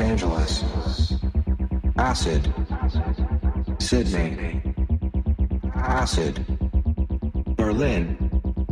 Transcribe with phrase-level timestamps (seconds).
[0.00, 0.64] Los Angeles,
[1.98, 2.54] Acid,
[3.78, 4.62] Sydney,
[5.74, 6.42] Acid,
[7.54, 8.16] Berlin,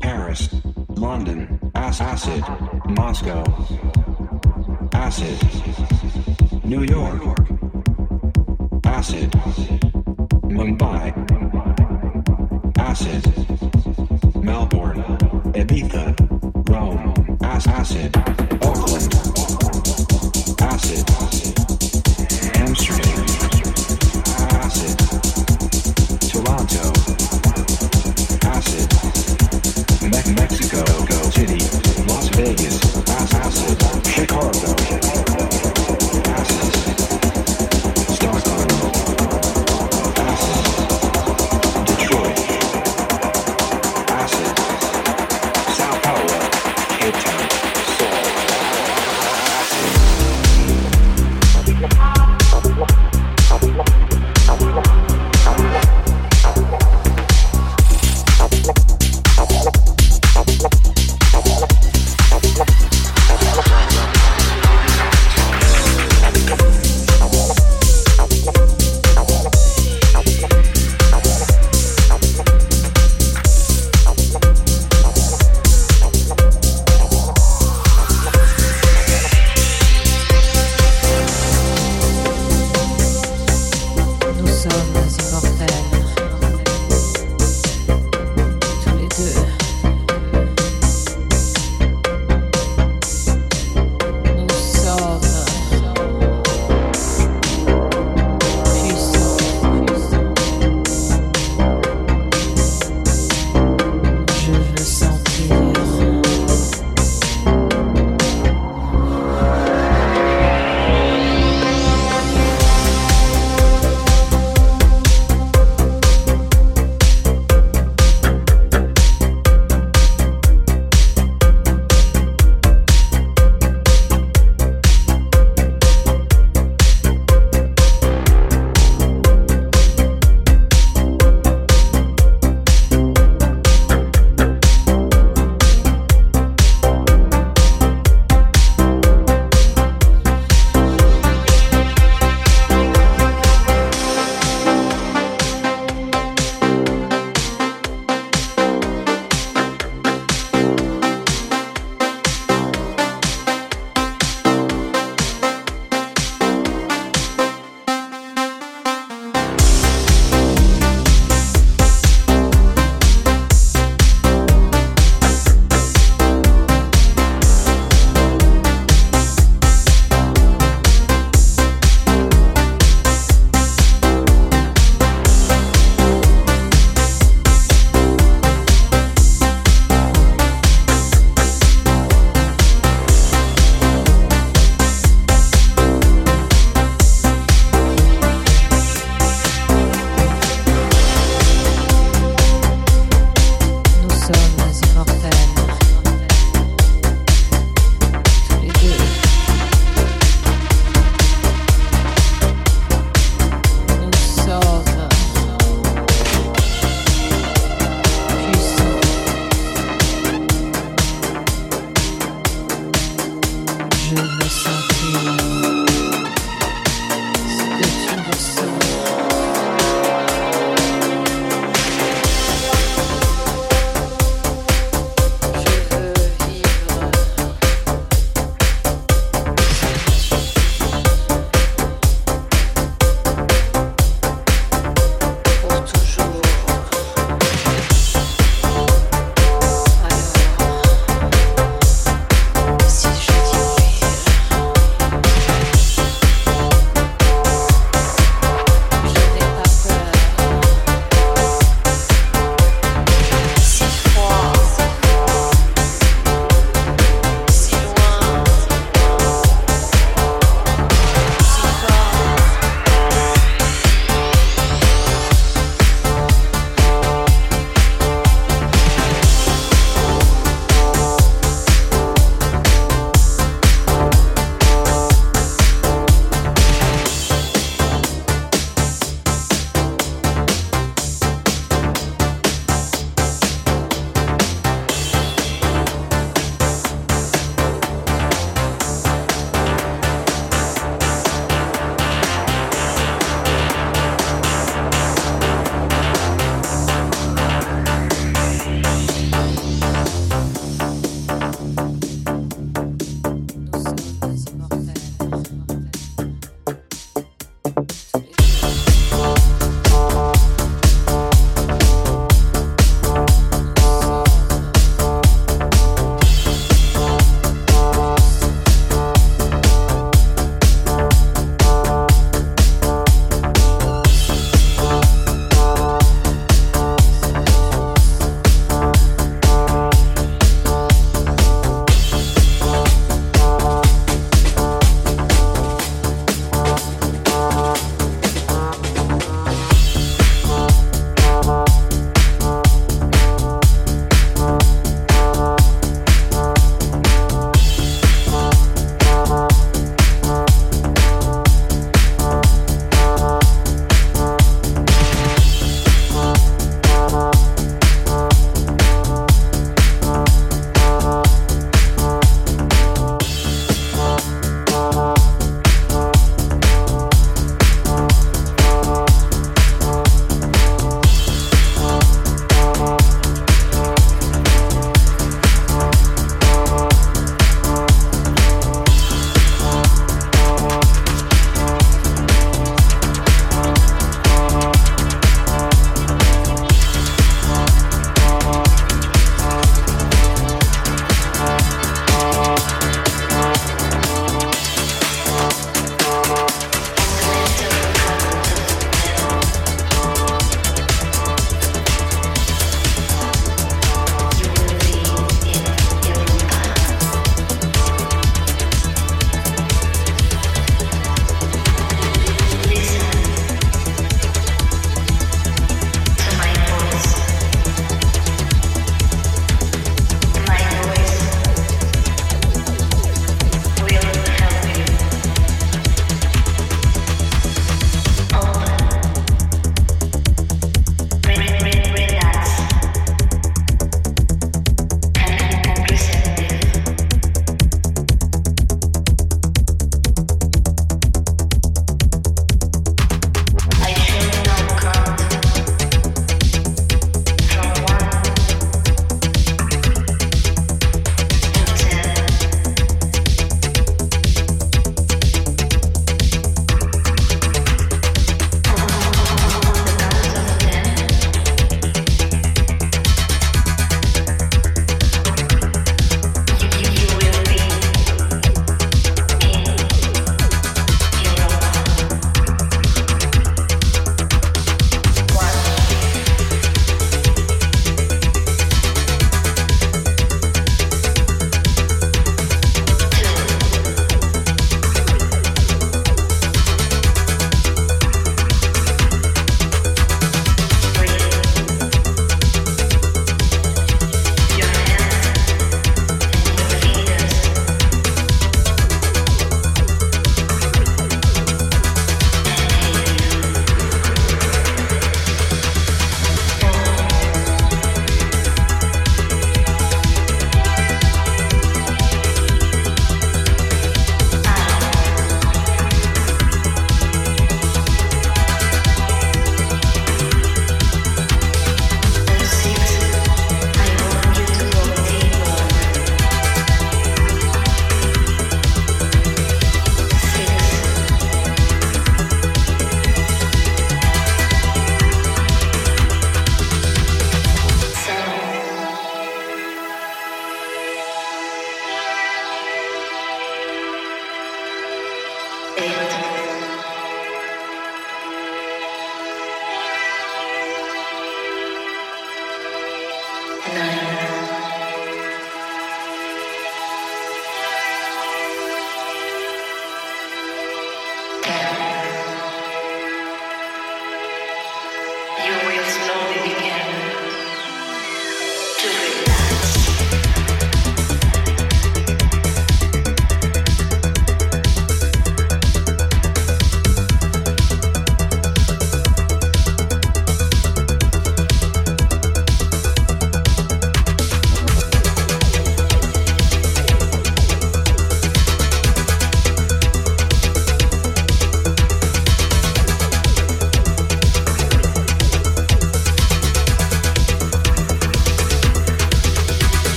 [0.00, 0.48] Paris,
[0.88, 2.42] London, Acid,
[2.98, 3.44] Moscow,
[4.92, 5.38] Acid,
[6.64, 7.22] New York,
[8.84, 9.30] Acid,
[10.50, 11.12] Mumbai,
[12.78, 13.24] Acid,
[14.42, 15.04] Melbourne,
[15.54, 18.16] Ibiza, Rome, Acid,
[18.60, 19.21] Auckland.
[20.90, 21.51] massive.